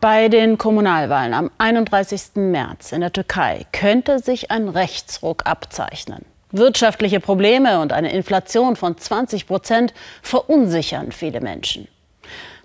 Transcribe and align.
Bei 0.00 0.28
den 0.28 0.58
Kommunalwahlen 0.58 1.32
am 1.32 1.50
31. 1.56 2.34
März 2.34 2.92
in 2.92 3.00
der 3.00 3.12
Türkei 3.12 3.64
könnte 3.72 4.18
sich 4.18 4.50
ein 4.50 4.68
Rechtsruck 4.68 5.46
abzeichnen. 5.46 6.26
Wirtschaftliche 6.52 7.18
Probleme 7.18 7.80
und 7.80 7.94
eine 7.94 8.12
Inflation 8.12 8.76
von 8.76 8.98
20 8.98 9.46
Prozent 9.46 9.94
verunsichern 10.20 11.12
viele 11.12 11.40
Menschen. 11.40 11.88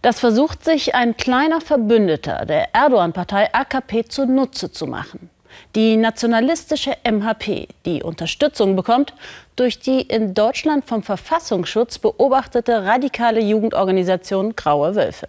Das 0.02 0.20
versucht 0.20 0.66
sich 0.66 0.94
ein 0.94 1.16
kleiner 1.16 1.62
Verbündeter 1.62 2.46
der 2.46 2.76
Erdogan-Partei 2.76 3.54
AKP 3.54 4.06
zunutze 4.06 4.72
zu 4.72 4.86
machen. 4.86 5.30
Die 5.74 5.96
nationalistische 5.96 6.98
MHP, 7.10 7.70
die 7.86 8.04
Unterstützung 8.04 8.76
bekommt 8.76 9.14
durch 9.56 9.80
die 9.80 10.02
in 10.02 10.34
Deutschland 10.34 10.86
vom 10.86 11.02
Verfassungsschutz 11.02 11.98
beobachtete 12.00 12.84
radikale 12.84 13.40
Jugendorganisation 13.40 14.54
Graue 14.56 14.96
Wölfe. 14.96 15.28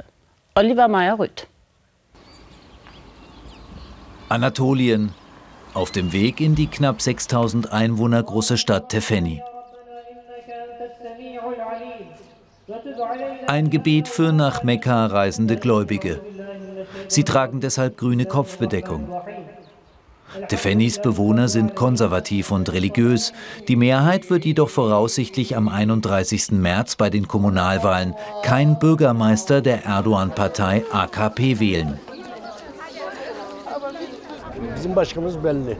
Oliver 0.55 0.89
Meyer-Rüth. 0.89 1.47
Anatolien, 4.33 5.11
auf 5.75 5.91
dem 5.91 6.15
Weg 6.15 6.41
in 6.41 6.55
die 6.55 6.67
knapp 6.67 7.03
6000 7.03 7.71
Einwohner 7.71 8.23
große 8.23 8.57
Stadt 8.57 8.89
Tefeni. 8.89 9.43
Ein 13.47 13.69
Gebet 13.69 14.09
für 14.09 14.33
nach 14.33 14.63
Mekka 14.63 15.05
reisende 15.05 15.57
Gläubige. 15.57 16.23
Sie 17.09 17.25
tragen 17.25 17.61
deshalb 17.61 17.99
grüne 17.99 18.25
Kopfbedeckung. 18.25 19.07
Tefenis 20.49 21.03
Bewohner 21.03 21.49
sind 21.49 21.75
konservativ 21.75 22.53
und 22.53 22.73
religiös. 22.73 23.35
Die 23.69 23.77
Mehrheit 23.77 24.31
wird 24.31 24.47
jedoch 24.47 24.71
voraussichtlich 24.71 25.59
am 25.59 25.69
31. 25.69 26.53
März 26.53 26.97
bei 26.97 27.11
den 27.11 27.29
Kommunalwahlen 27.29 28.15
kein 28.43 28.79
Bürgermeister 28.79 29.61
der 29.61 29.85
Erdogan-Partei 29.85 30.85
AKP 30.91 31.61
wählen. 31.61 32.01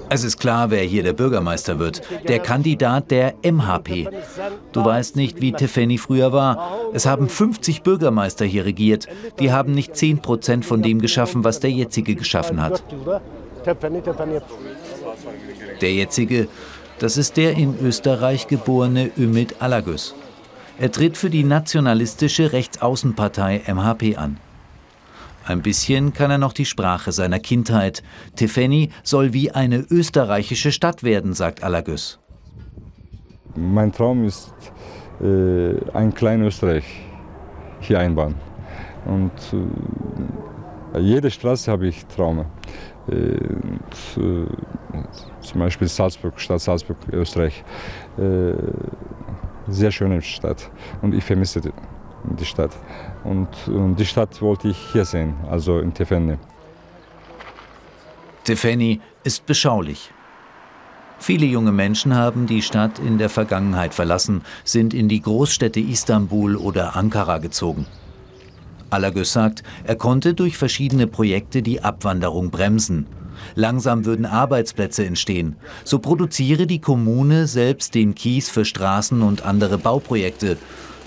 Es 0.09 0.25
ist 0.25 0.39
klar, 0.39 0.71
wer 0.71 0.83
hier 0.83 1.03
der 1.03 1.13
Bürgermeister 1.13 1.79
wird. 1.79 2.03
Der 2.29 2.39
Kandidat 2.39 3.11
der 3.11 3.35
MHP. 3.43 4.09
Du 4.73 4.85
weißt 4.85 5.17
nicht, 5.17 5.41
wie 5.41 5.53
Tefeni 5.53 5.99
früher 5.99 6.33
war. 6.33 6.79
Es 6.93 7.07
haben 7.07 7.29
50 7.29 7.83
Bürgermeister 7.83 8.45
hier 8.45 8.65
regiert. 8.65 9.09
Die 9.39 9.53
haben 9.53 9.73
nicht 9.73 9.97
10 9.97 10.19
Prozent 10.19 10.65
von 10.65 10.83
dem 10.83 11.01
geschaffen, 11.01 11.45
was 11.45 11.61
der 11.61 11.71
jetzige 11.71 12.15
geschaffen 12.15 12.61
hat. 12.61 12.83
Der 15.81 15.93
jetzige, 15.93 16.49
das 16.99 17.17
ist 17.17 17.37
der 17.37 17.53
in 17.53 17.79
Österreich 17.81 18.47
geborene 18.47 19.11
Ümit 19.17 19.57
Alagöz. 19.61 20.15
Er 20.79 20.91
tritt 20.91 21.17
für 21.17 21.31
die 21.31 21.45
nationalistische 21.45 22.53
Rechtsaußenpartei 22.53 23.63
MHP 23.67 24.17
an. 24.17 24.39
Ein 25.45 25.63
bisschen 25.63 26.13
kann 26.13 26.31
er 26.31 26.39
noch 26.39 26.53
die 26.53 26.65
Sprache 26.65 27.13
seiner 27.13 27.41
Kindheit. 27.41 28.03
Tefeni 28.37 28.91
soll 29.03 29.33
wie 29.33 29.51
eine 29.51 29.79
österreichische 29.91 30.73
Stadt 30.73 31.03
werden, 31.03 31.35
sagt 31.35 31.63
Alagös. 31.65 32.19
Mein 33.55 33.93
Traum 33.93 34.25
ist, 34.25 34.55
äh, 35.21 35.75
ein 35.93 36.15
kleines 36.15 36.55
Österreich 36.55 36.85
hier 37.81 37.99
einbauen. 37.99 38.35
Und 39.05 39.33
äh, 40.95 41.01
jede 41.01 41.31
Straße 41.31 41.71
habe 41.71 41.89
ich 41.89 42.07
Traume. 42.07 42.47
Äh, 43.09 43.15
und, 43.15 44.17
äh, 44.17 44.47
zum 45.41 45.61
Beispiel 45.61 45.89
Salzburg, 45.89 46.39
Stadt 46.41 46.61
Salzburg, 46.61 46.97
Österreich. 47.11 47.65
Äh, 48.19 48.53
sehr 49.69 49.91
schöne 49.91 50.23
Stadt. 50.23 50.71
Und 51.03 51.15
ich 51.15 51.25
vermisse 51.25 51.61
die 51.61 51.73
die 52.25 52.45
Stadt. 52.45 52.73
Und, 53.25 53.49
und 53.69 53.97
die 53.97 54.07
Stadt 54.07 54.41
wollte 54.43 54.69
ich 54.69 54.79
hier 54.93 55.05
sehen, 55.05 55.35
also 55.51 55.79
in 55.79 55.93
Tefeni. 55.95 56.39
Tefeni 58.45 59.01
ist 59.25 59.47
beschaulich. 59.47 60.11
Viele 61.19 61.47
junge 61.47 61.71
Menschen 61.71 62.17
haben 62.17 62.47
die 62.47 62.63
Stadt 62.63 62.99
in 62.99 63.17
der 63.17 63.29
Vergangenheit 63.29 63.95
verlassen, 63.95 64.43
sind 64.65 64.93
in 64.93 65.09
die 65.09 65.23
Großstädte 65.23 65.79
Istanbul 65.79 66.57
oder 66.57 66.97
Ankara 66.97 67.39
gezogen. 67.39 67.87
Alagös 68.91 69.33
sagt, 69.33 69.63
er 69.85 69.95
konnte 69.95 70.35
durch 70.35 70.59
verschiedene 70.59 71.07
Projekte 71.07 71.63
die 71.63 71.83
Abwanderung 71.83 72.51
bremsen. 72.51 73.07
Langsam 73.55 74.05
würden 74.05 74.27
Arbeitsplätze 74.27 75.07
entstehen. 75.07 75.57
So 75.85 76.01
produziere 76.01 76.67
die 76.67 76.81
Kommune 76.81 77.47
selbst 77.47 77.95
den 77.95 78.15
Kies 78.15 78.51
für 78.51 78.65
Straßen 78.65 79.23
und 79.23 79.45
andere 79.45 79.79
Bauprojekte 79.79 80.59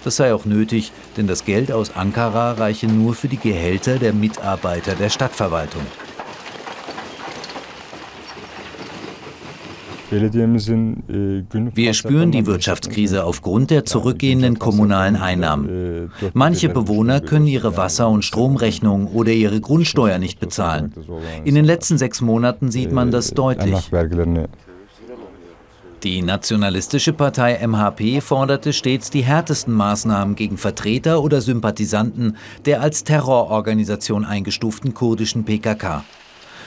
das 0.06 0.18
sei 0.18 0.34
auch 0.34 0.46
nötig, 0.46 0.92
denn 1.18 1.28
das 1.28 1.46
Geld 1.46 1.72
aus 1.72 1.96
Ankara 1.96 2.54
reiche 2.54 2.88
nur 2.88 3.16
für 3.16 3.28
die 3.28 3.38
Gehälter 3.38 3.98
der 3.98 4.14
Mitarbeiter 4.14 4.94
der 4.96 5.10
Stadtverwaltung. 5.10 5.82
Wir 11.74 11.94
spüren 11.94 12.32
die 12.32 12.46
Wirtschaftskrise 12.46 13.24
aufgrund 13.24 13.72
der 13.72 13.86
zurückgehenden 13.86 14.60
kommunalen 14.60 15.16
Einnahmen. 15.16 16.12
Manche 16.34 16.70
Bewohner 16.70 17.22
können 17.22 17.48
ihre 17.48 17.76
Wasser- 17.76 18.10
und 18.10 18.24
Stromrechnung 18.24 19.08
oder 19.08 19.32
ihre 19.32 19.60
Grundsteuer 19.60 20.20
nicht 20.20 20.40
bezahlen. 20.40 20.94
In 21.44 21.56
den 21.56 21.66
letzten 21.66 21.98
sechs 21.98 22.22
Monaten 22.22 22.72
sieht 22.72 22.92
man 22.92 23.12
das 23.12 23.32
deutlich. 23.32 23.92
Die 26.06 26.22
nationalistische 26.22 27.14
Partei 27.14 27.66
MHP 27.66 28.22
forderte 28.22 28.74
stets 28.74 29.10
die 29.10 29.24
härtesten 29.24 29.74
Maßnahmen 29.74 30.36
gegen 30.36 30.56
Vertreter 30.56 31.24
oder 31.24 31.42
Sympathisanten 31.42 32.38
der 32.66 32.82
als 32.82 33.04
Terrororganisation 33.04 34.24
eingestuften 34.24 34.94
kurdischen 34.94 35.46
PKK. 35.46 36.04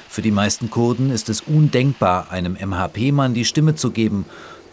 Für 0.09 0.23
die 0.23 0.33
meisten 0.33 0.71
Kurden 0.71 1.13
ist 1.13 1.29
es 1.29 1.41
undenkbar, 1.41 2.33
einem 2.33 2.55
MHP-Mann 2.55 3.33
die 3.33 3.45
Stimme 3.45 3.77
zu 3.77 3.93
geben. 3.93 4.25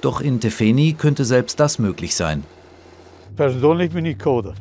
Doch 0.01 0.19
in 0.19 0.39
Tefeni 0.39 0.93
könnte 0.93 1.25
selbst 1.25 1.59
das 1.59 1.77
möglich 1.77 2.15
sein. 2.15 2.43
Persönlich 3.35 3.91
bin 3.91 4.05
ich 4.05 4.17
Kurde. 4.17 4.55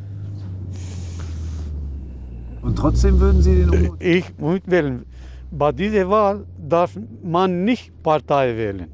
Und 2.60 2.76
trotzdem 2.76 3.18
würden 3.20 3.40
Sie 3.40 3.54
den 3.54 3.96
Ich 4.00 4.26
muss 4.36 4.60
wählen. 4.66 5.06
Bei 5.50 5.72
dieser 5.72 6.10
Wahl 6.10 6.44
darf 6.58 6.90
man 7.22 7.64
nicht 7.64 8.02
Partei 8.02 8.54
wählen 8.54 8.88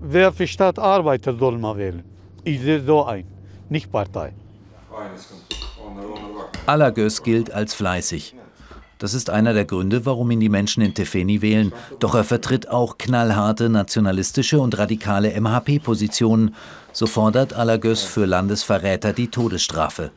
wer 0.00 0.32
für 0.32 0.46
Stadt 0.46 0.78
arbeitet, 0.78 1.38
soll 1.38 1.58
man 1.58 1.76
wählen. 1.78 2.04
Ich 2.44 2.60
sehe 2.60 2.82
so 2.82 3.04
ein, 3.04 3.24
nicht 3.68 3.90
Partei. 3.92 4.32
Alagös 6.66 7.22
gilt 7.22 7.52
als 7.52 7.74
fleißig. 7.74 8.34
Das 8.98 9.14
ist 9.14 9.30
einer 9.30 9.54
der 9.54 9.64
Gründe, 9.64 10.04
warum 10.04 10.30
ihn 10.30 10.40
die 10.40 10.50
Menschen 10.50 10.82
in 10.82 10.92
Tefeni 10.92 11.40
wählen. 11.40 11.72
Doch 12.00 12.14
er 12.14 12.22
vertritt 12.22 12.68
auch 12.68 12.98
knallharte 12.98 13.70
nationalistische 13.70 14.60
und 14.60 14.76
radikale 14.76 15.32
MHP-Positionen. 15.40 16.54
So 16.92 17.06
fordert 17.06 17.54
Alagös 17.54 18.02
für 18.02 18.26
Landesverräter 18.26 19.14
die 19.14 19.28
Todesstrafe. 19.28 20.10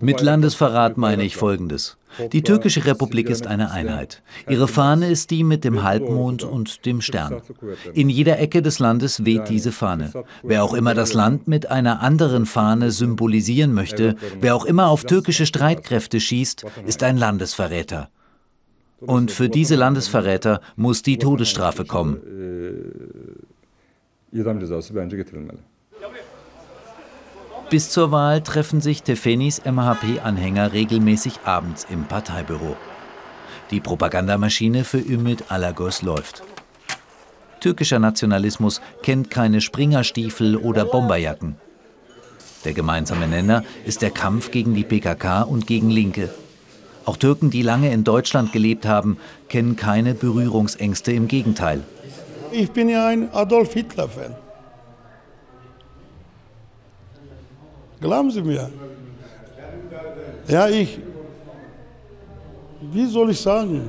Mit 0.00 0.20
Landesverrat 0.20 0.96
meine 0.96 1.24
ich 1.24 1.36
Folgendes. 1.36 1.96
Die 2.32 2.42
türkische 2.42 2.84
Republik 2.84 3.28
ist 3.30 3.46
eine 3.46 3.70
Einheit. 3.70 4.22
Ihre 4.48 4.68
Fahne 4.68 5.10
ist 5.10 5.30
die 5.30 5.44
mit 5.44 5.64
dem 5.64 5.82
Halbmond 5.82 6.42
und 6.44 6.86
dem 6.86 7.00
Stern. 7.00 7.42
In 7.92 8.08
jeder 8.08 8.38
Ecke 8.38 8.62
des 8.62 8.78
Landes 8.78 9.24
weht 9.24 9.48
diese 9.48 9.72
Fahne. 9.72 10.12
Wer 10.42 10.64
auch 10.64 10.74
immer 10.74 10.94
das 10.94 11.12
Land 11.12 11.48
mit 11.48 11.70
einer 11.70 12.00
anderen 12.00 12.46
Fahne 12.46 12.90
symbolisieren 12.90 13.72
möchte, 13.72 14.16
wer 14.40 14.54
auch 14.54 14.64
immer 14.64 14.88
auf 14.88 15.04
türkische 15.04 15.46
Streitkräfte 15.46 16.20
schießt, 16.20 16.64
ist 16.86 17.02
ein 17.02 17.16
Landesverräter. 17.16 18.10
Und 19.00 19.30
für 19.30 19.48
diese 19.48 19.76
Landesverräter 19.76 20.60
muss 20.76 21.02
die 21.02 21.18
Todesstrafe 21.18 21.84
kommen. 21.84 22.20
Bis 27.74 27.90
zur 27.90 28.12
Wahl 28.12 28.40
treffen 28.40 28.80
sich 28.80 29.02
Tefenis 29.02 29.60
MHP-Anhänger 29.64 30.72
regelmäßig 30.72 31.40
abends 31.44 31.84
im 31.90 32.04
Parteibüro. 32.04 32.76
Die 33.72 33.80
Propagandamaschine 33.80 34.84
für 34.84 35.00
Ümit 35.00 35.46
Alagos 35.48 36.02
läuft. 36.02 36.44
Türkischer 37.58 37.98
Nationalismus 37.98 38.80
kennt 39.02 39.28
keine 39.28 39.60
Springerstiefel 39.60 40.56
oder 40.56 40.84
Bomberjacken. 40.84 41.56
Der 42.64 42.74
gemeinsame 42.74 43.26
Nenner 43.26 43.64
ist 43.84 44.02
der 44.02 44.12
Kampf 44.12 44.52
gegen 44.52 44.76
die 44.76 44.84
PKK 44.84 45.42
und 45.42 45.66
gegen 45.66 45.90
Linke. 45.90 46.32
Auch 47.04 47.16
Türken, 47.16 47.50
die 47.50 47.62
lange 47.62 47.92
in 47.92 48.04
Deutschland 48.04 48.52
gelebt 48.52 48.86
haben, 48.86 49.16
kennen 49.48 49.74
keine 49.74 50.14
Berührungsängste, 50.14 51.10
im 51.10 51.26
Gegenteil. 51.26 51.82
Ich 52.52 52.70
bin 52.70 52.88
ja 52.88 53.08
ein 53.08 53.34
Adolf 53.34 53.72
Hitler-Fan. 53.72 54.43
Glauben 58.04 58.30
Sie 58.30 58.42
mir. 58.42 58.68
Ja, 60.46 60.68
ich, 60.68 60.98
wie 62.92 63.06
soll 63.06 63.30
ich 63.30 63.40
sagen? 63.40 63.88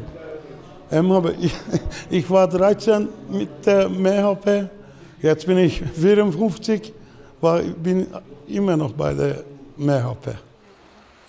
Ich, 1.41 1.53
ich 2.09 2.29
war 2.29 2.47
13 2.47 3.09
mit 3.29 3.49
der 3.65 3.89
MHP, 3.89 4.69
jetzt 5.21 5.45
bin 5.45 5.57
ich 5.57 5.81
54, 5.81 6.93
war, 7.41 7.59
bin 7.61 8.07
immer 8.47 8.77
noch 8.77 8.93
bei 8.93 9.13
der 9.13 9.43
MHP. 9.75 10.35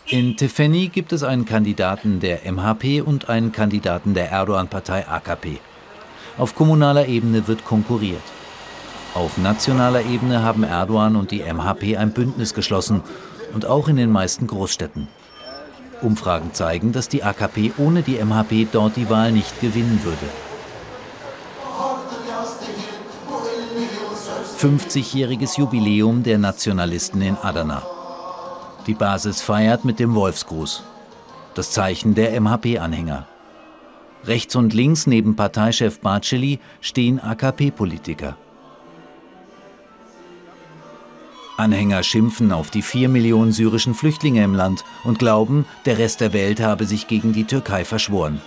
In 0.06 0.36
Tifeni 0.36 0.86
gibt 0.86 1.12
es 1.12 1.24
einen 1.24 1.44
Kandidaten 1.44 2.20
der 2.20 2.38
MHP 2.52 3.02
und 3.04 3.28
einen 3.28 3.50
Kandidaten 3.50 4.14
der 4.14 4.30
Erdogan-Partei 4.30 5.08
AKP. 5.08 5.58
Auf 6.38 6.54
kommunaler 6.54 7.08
Ebene 7.08 7.48
wird 7.48 7.64
konkurriert. 7.64 8.22
Auf 9.16 9.38
nationaler 9.38 10.02
Ebene 10.02 10.42
haben 10.42 10.62
Erdogan 10.62 11.16
und 11.16 11.30
die 11.30 11.40
MHP 11.40 11.96
ein 11.96 12.12
Bündnis 12.12 12.52
geschlossen 12.52 13.02
und 13.54 13.64
auch 13.64 13.88
in 13.88 13.96
den 13.96 14.10
meisten 14.10 14.46
Großstädten. 14.46 15.08
Umfragen 16.02 16.52
zeigen, 16.52 16.92
dass 16.92 17.08
die 17.08 17.22
AKP 17.22 17.72
ohne 17.78 18.02
die 18.02 18.22
MHP 18.22 18.68
dort 18.70 18.94
die 18.96 19.08
Wahl 19.08 19.32
nicht 19.32 19.58
gewinnen 19.62 20.02
würde. 20.04 20.18
50-jähriges 24.60 25.58
Jubiläum 25.58 26.22
der 26.22 26.36
Nationalisten 26.36 27.22
in 27.22 27.38
Adana. 27.38 27.82
Die 28.86 28.92
Basis 28.92 29.40
feiert 29.40 29.86
mit 29.86 29.98
dem 29.98 30.14
Wolfsgruß. 30.14 30.84
Das 31.54 31.70
Zeichen 31.70 32.14
der 32.14 32.38
MHP-Anhänger. 32.38 33.26
Rechts 34.24 34.54
und 34.56 34.74
links 34.74 35.06
neben 35.06 35.36
Parteichef 35.36 36.00
Barceli 36.00 36.58
stehen 36.82 37.19
AKP-Politiker. 37.19 38.36
Anhänger 41.56 42.03
schimpfen 42.03 42.53
auf 42.53 42.70
die 42.70 42.82
vier 42.82 43.08
Millionen 43.08 43.53
syrischen 43.53 43.94
Flüchtlinge 43.94 44.44
im 44.44 44.55
Land 44.55 44.85
und 45.05 45.19
glauben, 45.19 45.64
der 45.85 45.99
Rest 45.99 46.20
der 46.20 46.32
Welt 46.32 46.61
habe 46.61 46.85
sich 46.85 47.06
gegen 47.06 47.32
die 47.32 47.44
Türkei 47.44 47.85
verschworen. 47.85 48.41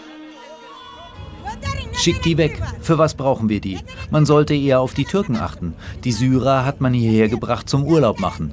Schickt 1.94 2.24
die 2.24 2.38
weg. 2.38 2.62
Für 2.80 2.98
was 2.98 3.16
brauchen 3.16 3.50
wir 3.50 3.60
die? 3.60 3.80
Man 4.10 4.26
sollte 4.26 4.54
eher 4.54 4.80
auf 4.80 4.94
die 4.94 5.04
Türken 5.04 5.36
achten. 5.36 5.74
Die 6.04 6.14
Syrer 6.14 6.66
hat 6.66 6.80
man 6.80 6.94
hierher 6.94 7.28
gebracht 7.28 7.68
zum 7.68 7.84
Urlaub 7.84 8.20
machen. 8.20 8.52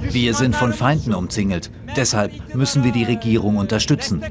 Wir 0.00 0.34
sind 0.34 0.56
von 0.56 0.72
Feinden 0.72 1.14
umzingelt. 1.14 1.70
Deshalb 1.96 2.32
müssen 2.54 2.82
wir 2.82 2.92
die 2.92 3.04
Regierung 3.04 3.58
unterstützen. 3.58 4.22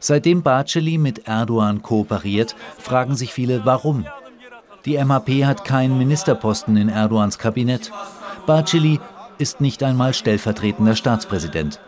Seitdem 0.00 0.42
Barceli 0.42 0.98
mit 0.98 1.26
Erdogan 1.26 1.82
kooperiert, 1.82 2.54
fragen 2.78 3.16
sich 3.16 3.32
viele, 3.32 3.64
warum. 3.64 4.06
Die 4.84 4.96
MHP 4.96 5.44
hat 5.44 5.64
keinen 5.64 5.98
Ministerposten 5.98 6.76
in 6.76 6.88
Erdogans 6.88 7.38
Kabinett. 7.38 7.90
Barceli 8.46 9.00
ist 9.38 9.60
nicht 9.60 9.82
einmal 9.82 10.14
stellvertretender 10.14 10.96
Staatspräsident. 10.96 11.80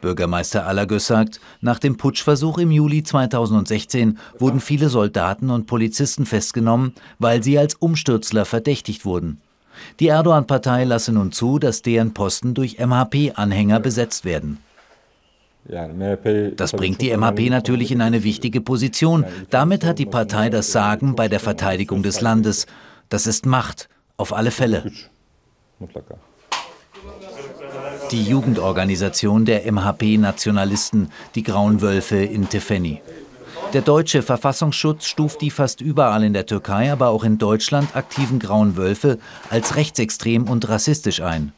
Bürgermeister 0.00 0.66
Alagöz 0.66 1.06
sagt, 1.06 1.40
nach 1.60 1.78
dem 1.78 1.96
Putschversuch 1.96 2.58
im 2.58 2.70
Juli 2.70 3.02
2016 3.02 4.18
wurden 4.38 4.60
viele 4.60 4.88
Soldaten 4.88 5.50
und 5.50 5.66
Polizisten 5.66 6.24
festgenommen, 6.24 6.94
weil 7.18 7.42
sie 7.42 7.58
als 7.58 7.74
Umstürzler 7.74 8.44
verdächtigt 8.44 9.04
wurden. 9.04 9.40
Die 9.98 10.08
Erdogan-Partei 10.08 10.84
lasse 10.84 11.12
nun 11.12 11.32
zu, 11.32 11.58
dass 11.58 11.82
deren 11.82 12.14
Posten 12.14 12.54
durch 12.54 12.78
MHP-Anhänger 12.78 13.80
besetzt 13.80 14.24
werden. 14.24 14.58
Das 16.56 16.72
bringt 16.72 17.00
die 17.00 17.16
MHP 17.16 17.50
natürlich 17.50 17.92
in 17.92 18.00
eine 18.00 18.24
wichtige 18.24 18.60
Position. 18.60 19.24
Damit 19.50 19.84
hat 19.84 19.98
die 19.98 20.06
Partei 20.06 20.50
das 20.50 20.72
Sagen 20.72 21.14
bei 21.14 21.28
der 21.28 21.40
Verteidigung 21.40 22.02
des 22.02 22.20
Landes. 22.20 22.66
Das 23.08 23.26
ist 23.26 23.46
Macht, 23.46 23.88
auf 24.16 24.32
alle 24.32 24.50
Fälle. 24.50 24.90
Die 28.10 28.24
Jugendorganisation 28.24 29.44
der 29.44 29.70
MHP-Nationalisten, 29.70 31.10
die 31.34 31.42
Grauen 31.42 31.80
Wölfe 31.80 32.16
in 32.16 32.48
Tifeni. 32.48 33.00
Der 33.72 33.82
deutsche 33.82 34.22
Verfassungsschutz 34.22 35.06
stuft 35.06 35.40
die 35.42 35.50
fast 35.50 35.80
überall 35.80 36.24
in 36.24 36.32
der 36.32 36.46
Türkei, 36.46 36.90
aber 36.90 37.08
auch 37.08 37.22
in 37.22 37.38
Deutschland 37.38 37.94
aktiven 37.94 38.40
Grauen 38.40 38.76
Wölfe 38.76 39.18
als 39.48 39.76
rechtsextrem 39.76 40.48
und 40.48 40.68
rassistisch 40.68 41.22
ein. 41.22 41.52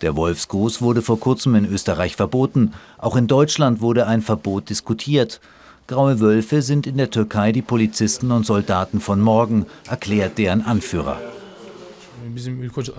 Der 0.00 0.16
Wolfsgruß 0.16 0.82
wurde 0.82 1.02
vor 1.02 1.20
kurzem 1.20 1.54
in 1.54 1.66
Österreich 1.66 2.16
verboten. 2.16 2.72
Auch 2.98 3.16
in 3.16 3.26
Deutschland 3.26 3.80
wurde 3.80 4.06
ein 4.06 4.22
Verbot 4.22 4.68
diskutiert. 4.68 5.40
Graue 5.86 6.20
Wölfe 6.20 6.62
sind 6.62 6.86
in 6.86 6.96
der 6.96 7.10
Türkei 7.10 7.52
die 7.52 7.62
Polizisten 7.62 8.30
und 8.30 8.46
Soldaten 8.46 9.00
von 9.00 9.20
morgen, 9.20 9.66
erklärt 9.88 10.38
deren 10.38 10.62
Anführer. 10.62 11.20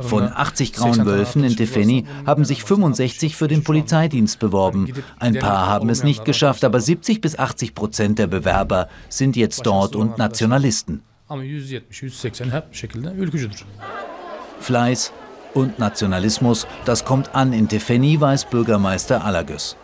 Von 0.01 0.31
80 0.31 0.74
grauen 0.74 1.06
Wölfen 1.06 1.44
in 1.44 1.56
Tifeni 1.56 2.06
haben 2.27 2.45
sich 2.45 2.63
65 2.63 3.36
für 3.36 3.48
den 3.48 3.63
Polizeidienst 3.63 4.39
beworben. 4.39 4.94
Ein 5.19 5.39
paar 5.39 5.68
haben 5.68 5.89
es 5.89 6.03
nicht 6.03 6.25
geschafft, 6.25 6.63
aber 6.63 6.80
70 6.80 7.21
bis 7.21 7.38
80 7.38 7.74
Prozent 7.74 8.19
der 8.19 8.27
Bewerber 8.27 8.88
sind 9.09 9.36
jetzt 9.36 9.65
dort 9.65 9.95
und 9.95 10.19
Nationalisten. 10.19 11.01
Fleiß 14.59 15.12
und 15.56 15.80
Nationalismus, 15.80 16.68
das 16.86 17.06
kommt 17.06 17.34
an 17.34 17.54
in 17.54 17.68
Tifeni, 17.68 18.22
weiß 18.22 18.46
Bürgermeister 18.46 19.24
Alagöz. 19.25 19.75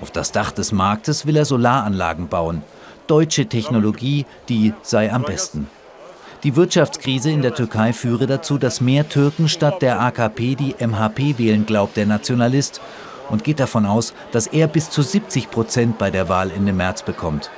Auf 0.00 0.10
das 0.10 0.32
Dach 0.32 0.52
des 0.52 0.72
Marktes 0.72 1.26
will 1.26 1.36
er 1.36 1.44
Solaranlagen 1.44 2.28
bauen. 2.28 2.62
Deutsche 3.06 3.46
Technologie, 3.46 4.26
die 4.48 4.72
sei 4.82 5.12
am 5.12 5.22
besten. 5.22 5.68
Die 6.44 6.54
Wirtschaftskrise 6.54 7.30
in 7.30 7.42
der 7.42 7.54
Türkei 7.54 7.92
führe 7.92 8.26
dazu, 8.28 8.58
dass 8.58 8.80
mehr 8.80 9.08
Türken 9.08 9.48
statt 9.48 9.82
der 9.82 10.00
AKP 10.00 10.54
die 10.54 10.74
MHP 10.78 11.36
wählen, 11.36 11.66
glaubt 11.66 11.96
der 11.96 12.06
Nationalist 12.06 12.80
und 13.28 13.42
geht 13.42 13.58
davon 13.58 13.86
aus, 13.86 14.14
dass 14.30 14.46
er 14.46 14.68
bis 14.68 14.88
zu 14.88 15.02
70 15.02 15.50
Prozent 15.50 15.98
bei 15.98 16.10
der 16.10 16.28
Wahl 16.28 16.52
Ende 16.52 16.72
März 16.72 17.02
bekommt. 17.02 17.50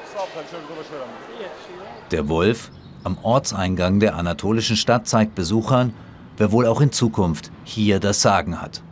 Der 2.10 2.28
Wolf 2.28 2.70
am 3.04 3.18
Ortseingang 3.22 4.00
der 4.00 4.16
anatolischen 4.16 4.76
Stadt 4.76 5.06
zeigt 5.06 5.34
Besuchern, 5.34 5.92
wer 6.40 6.52
wohl 6.52 6.66
auch 6.66 6.80
in 6.80 6.90
Zukunft 6.90 7.52
hier 7.64 8.00
das 8.00 8.22
Sagen 8.22 8.62
hat. 8.62 8.82